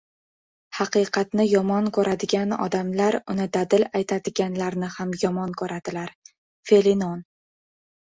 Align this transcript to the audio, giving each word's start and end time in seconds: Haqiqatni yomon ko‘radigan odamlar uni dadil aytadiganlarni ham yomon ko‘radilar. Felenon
Haqiqatni 0.77 1.45
yomon 1.49 1.89
ko‘radigan 1.97 2.57
odamlar 2.69 3.19
uni 3.35 3.49
dadil 3.59 3.87
aytadiganlarni 4.03 4.93
ham 4.99 5.15
yomon 5.29 5.57
ko‘radilar. 5.65 6.19
Felenon 6.75 7.27